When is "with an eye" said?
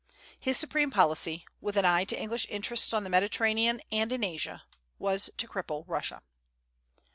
1.61-2.05